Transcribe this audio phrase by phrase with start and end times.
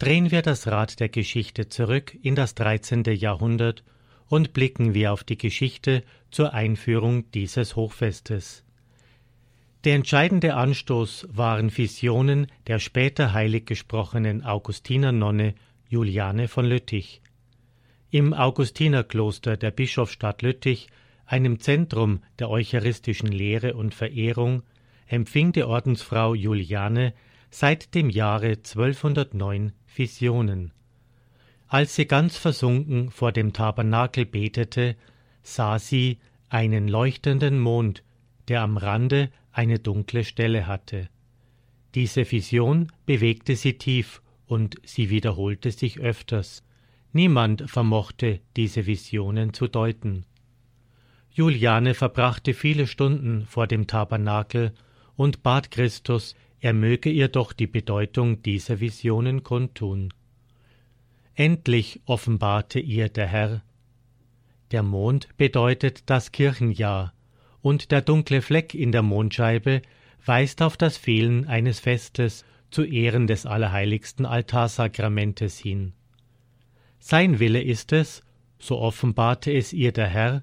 [0.00, 3.04] Drehen wir das Rad der Geschichte zurück in das 13.
[3.04, 3.84] Jahrhundert
[4.30, 8.64] und blicken wir auf die Geschichte zur Einführung dieses Hochfestes.
[9.84, 15.54] Der entscheidende Anstoß waren Visionen der später heilig gesprochenen Augustinernonne
[15.90, 17.20] Juliane von Lüttich.
[18.10, 20.88] Im Augustinerkloster der Bischofsstadt Lüttich,
[21.26, 24.62] einem Zentrum der eucharistischen Lehre und Verehrung,
[25.08, 27.12] empfing die Ordensfrau Juliane
[27.50, 30.72] seit dem Jahre 1209 Visionen.
[31.66, 34.96] Als sie ganz versunken vor dem Tabernakel betete,
[35.42, 38.02] sah sie einen leuchtenden Mond,
[38.48, 41.08] der am Rande eine dunkle Stelle hatte.
[41.94, 46.64] Diese Vision bewegte sie tief und sie wiederholte sich öfters.
[47.12, 50.24] Niemand vermochte diese Visionen zu deuten.
[51.32, 54.72] Juliane verbrachte viele Stunden vor dem Tabernakel
[55.16, 60.12] und bat Christus, er möge ihr doch die Bedeutung dieser Visionen kundtun.
[61.34, 63.62] Endlich offenbarte ihr der Herr.
[64.70, 67.14] Der Mond bedeutet das Kirchenjahr,
[67.62, 69.82] und der dunkle Fleck in der Mondscheibe
[70.24, 75.92] weist auf das Fehlen eines Festes zu Ehren des allerheiligsten Altarsakramentes hin.
[76.98, 78.22] Sein Wille ist es,
[78.58, 80.42] so offenbarte es ihr der Herr,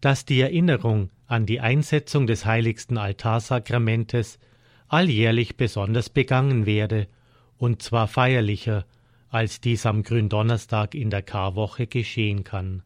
[0.00, 4.38] dass die Erinnerung an die Einsetzung des heiligsten Altarsakramentes
[4.88, 7.08] alljährlich besonders begangen werde,
[7.56, 8.84] und zwar feierlicher,
[9.28, 12.82] als dies am Gründonnerstag in der Karwoche geschehen kann.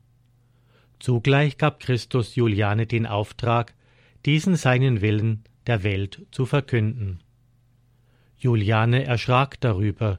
[0.98, 3.74] Zugleich gab Christus Juliane den Auftrag,
[4.24, 7.20] diesen seinen Willen der Welt zu verkünden.
[8.36, 10.19] Juliane erschrak darüber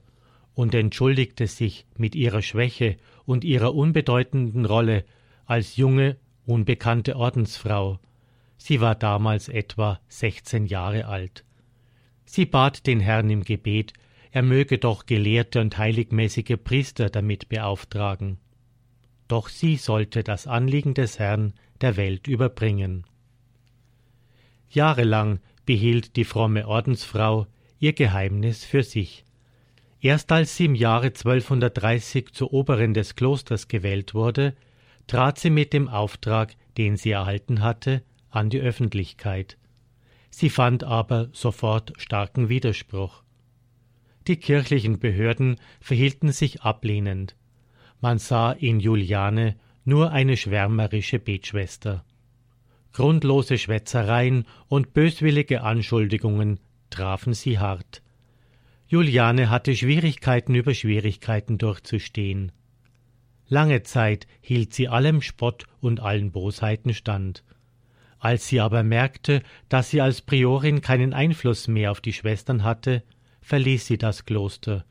[0.54, 5.06] und entschuldigte sich mit ihrer Schwäche und ihrer unbedeutenden Rolle
[5.46, 8.00] als junge, unbekannte Ordensfrau.
[8.58, 11.46] Sie war damals etwa sechzehn Jahre alt.
[12.32, 13.94] Sie bat den Herrn im Gebet,
[14.30, 18.38] er möge doch gelehrte und heiligmäßige Priester damit beauftragen.
[19.28, 23.04] Doch sie sollte das Anliegen des Herrn der Welt überbringen.
[24.70, 27.48] Jahrelang behielt die fromme Ordensfrau
[27.80, 29.26] ihr Geheimnis für sich.
[30.00, 34.56] Erst als sie im Jahre 1230 zur Oberin des Klosters gewählt wurde,
[35.08, 39.58] trat sie mit dem Auftrag, den sie erhalten hatte, an die Öffentlichkeit.
[40.30, 43.24] Sie fand aber sofort starken Widerspruch.
[44.28, 47.36] Die kirchlichen Behörden verhielten sich ablehnend.
[48.02, 52.06] Man sah in Juliane nur eine schwärmerische Betschwester.
[52.94, 58.02] Grundlose Schwätzereien und böswillige Anschuldigungen trafen sie hart.
[58.88, 62.52] Juliane hatte Schwierigkeiten über Schwierigkeiten durchzustehen.
[63.48, 67.44] Lange Zeit hielt sie allem Spott und allen Bosheiten stand.
[68.20, 73.04] Als sie aber merkte, dass sie als Priorin keinen Einfluss mehr auf die Schwestern hatte,
[73.42, 74.86] verließ sie das Kloster.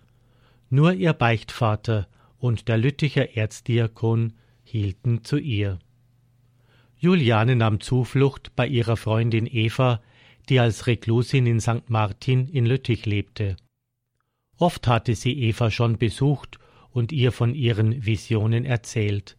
[0.71, 2.09] Nur ihr Beichtvater
[2.39, 4.33] und der Lütticher Erzdiakon
[4.65, 5.79] hielten zu ihr.
[6.97, 10.01] Juliane nahm Zuflucht bei ihrer Freundin Eva,
[10.49, 11.89] die als Reklusin in St.
[11.89, 13.57] Martin in Lüttich lebte.
[14.57, 16.59] Oft hatte sie Eva schon besucht
[16.91, 19.37] und ihr von ihren Visionen erzählt.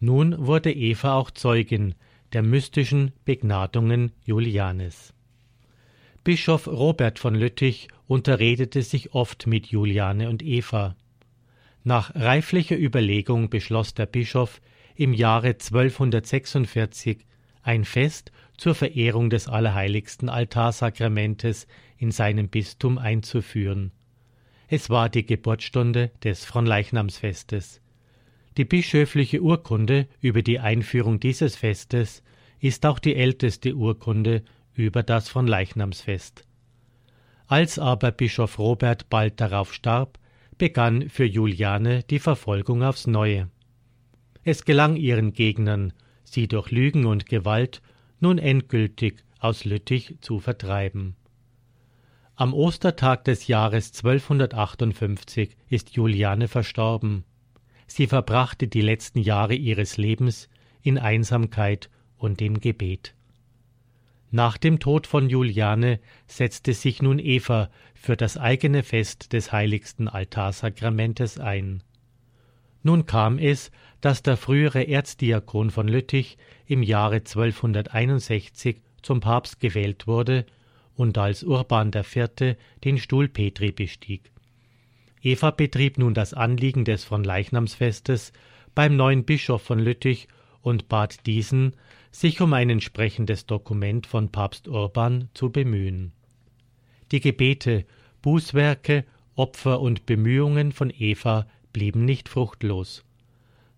[0.00, 1.94] Nun wurde Eva auch Zeugin
[2.32, 5.12] der mystischen Begnadungen Julianes.
[6.22, 10.94] Bischof Robert von Lüttich unterredete sich oft mit Juliane und Eva.
[11.82, 14.60] Nach reiflicher Überlegung beschloss der Bischof
[14.94, 17.26] im Jahre 1246
[17.62, 21.66] ein Fest zur Verehrung des allerheiligsten Altarsakramentes
[21.96, 23.92] in seinem Bistum einzuführen.
[24.68, 27.80] Es war die Geburtsstunde des Fronleichnamsfestes.
[28.56, 32.22] Die bischöfliche Urkunde über die Einführung dieses Festes
[32.58, 34.42] ist auch die älteste Urkunde
[34.74, 36.44] über das Fronleichnamsfest.
[37.46, 40.18] Als aber Bischof Robert bald darauf starb,
[40.58, 43.48] begann für Juliane die Verfolgung aufs neue.
[44.44, 45.92] Es gelang ihren Gegnern,
[46.24, 47.82] sie durch Lügen und Gewalt
[48.20, 51.16] nun endgültig aus Lüttich zu vertreiben.
[52.36, 57.24] Am Ostertag des Jahres 1258 ist Juliane verstorben.
[57.90, 60.48] Sie verbrachte die letzten Jahre ihres Lebens
[60.80, 63.16] in Einsamkeit und im Gebet.
[64.30, 65.98] Nach dem Tod von Juliane
[66.28, 71.82] setzte sich nun Eva für das eigene Fest des heiligsten Altarsakramentes ein.
[72.84, 80.06] Nun kam es, dass der frühere Erzdiakon von Lüttich im Jahre 1261 zum Papst gewählt
[80.06, 80.46] wurde
[80.94, 82.56] und als Urban IV.
[82.84, 84.30] den Stuhl Petri bestieg.
[85.22, 88.32] Eva betrieb nun das Anliegen des Fronleichnamsfestes
[88.74, 90.28] beim neuen Bischof von Lüttich
[90.62, 91.76] und bat diesen,
[92.10, 96.12] sich um ein entsprechendes Dokument von Papst Urban zu bemühen.
[97.12, 97.84] Die Gebete,
[98.22, 99.04] Bußwerke,
[99.36, 103.04] Opfer und Bemühungen von Eva blieben nicht fruchtlos.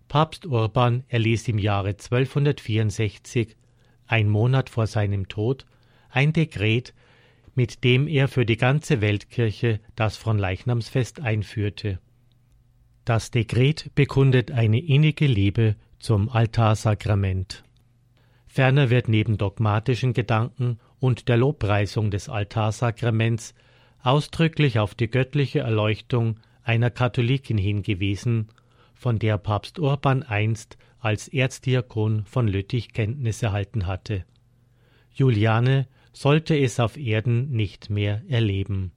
[0.07, 3.55] Papst Urban erließ im Jahre 1264,
[4.07, 5.65] ein Monat vor seinem Tod,
[6.09, 6.93] ein Dekret,
[7.55, 11.99] mit dem er für die ganze Weltkirche das Fronleichnamsfest einführte.
[13.05, 17.63] Das Dekret bekundet eine innige Liebe zum Altarsakrament.
[18.47, 23.53] Ferner wird neben dogmatischen Gedanken und der Lobpreisung des Altarsakraments
[24.01, 28.49] ausdrücklich auf die göttliche Erleuchtung einer Katholikin hingewiesen,
[28.93, 34.23] von der Papst Urban einst als Erzdiakon von Lüttich Kenntnis erhalten hatte.
[35.11, 38.91] Juliane sollte es auf Erden nicht mehr erleben.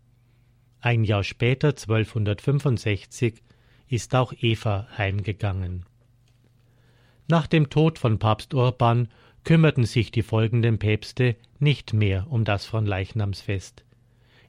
[0.81, 3.43] Ein Jahr später, 1265,
[3.89, 5.85] ist auch Eva heimgegangen.
[7.29, 9.09] Nach dem Tod von Papst Urban
[9.43, 13.85] kümmerten sich die folgenden Päpste nicht mehr um das Fronleichnamsfest.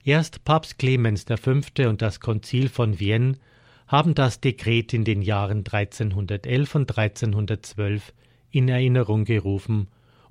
[0.04, 1.62] Erst Papst Clemens V.
[1.88, 3.38] und das Konzil von Vienne
[3.88, 8.14] haben das Dekret in den Jahren 1311 und 1312
[8.52, 9.88] in Erinnerung gerufen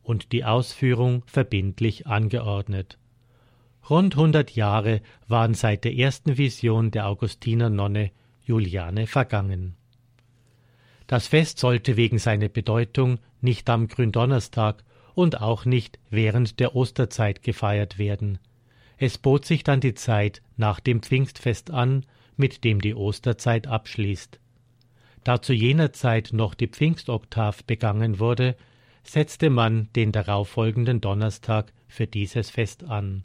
[0.06, 2.98] und die Ausführung verbindlich angeordnet.
[3.90, 8.10] Rund hundert Jahre waren seit der ersten Vision der Augustiner-Nonne
[8.44, 9.74] Juliane vergangen.
[11.06, 17.42] Das Fest sollte wegen seiner Bedeutung nicht am Gründonnerstag und auch nicht während der Osterzeit
[17.42, 18.38] gefeiert werden.
[18.98, 22.04] Es bot sich dann die Zeit nach dem Pfingstfest an,
[22.36, 24.40] mit dem die Osterzeit abschließt.
[25.24, 28.56] Da zu jener Zeit noch die Pfingstoktav begangen wurde,
[29.06, 33.24] setzte man den darauffolgenden Donnerstag für dieses Fest an.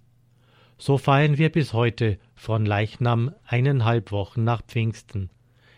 [0.78, 5.30] So feiern wir bis heute von Leichnam eineinhalb Wochen nach Pfingsten.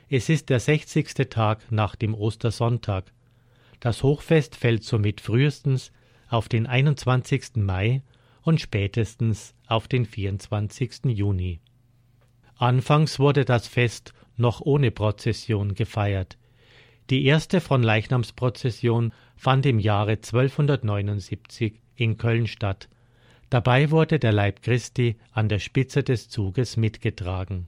[0.10, 3.12] Es ist der sechzigste Tag nach dem Ostersonntag.
[3.80, 5.92] Das Hochfest fällt somit frühestens
[6.30, 7.56] auf den 21.
[7.56, 8.02] Mai
[8.44, 11.06] und spätestens auf den 24.
[11.06, 11.60] Juni.
[12.56, 16.38] Anfangs wurde das Fest noch ohne Prozession gefeiert.
[17.10, 22.88] Die erste von Leichnamsprozession fand im Jahre 1279 in Köln statt.
[23.50, 27.68] Dabei wurde der Leib Christi an der Spitze des Zuges mitgetragen.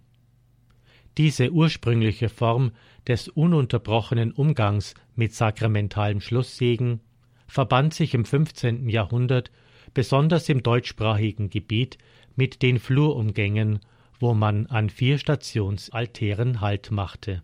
[1.18, 2.72] Diese ursprüngliche Form
[3.08, 7.02] des ununterbrochenen Umgangs mit sakramentalem Schlusssegen
[7.48, 8.90] verband sich im 15.
[8.90, 9.52] Jahrhundert
[9.94, 11.98] besonders im deutschsprachigen Gebiet
[12.36, 13.80] mit den Flurumgängen,
[14.20, 17.44] wo man an vier Stationsaltären Halt machte.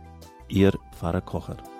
[0.51, 1.70] Ihr Pfarrer Kocher.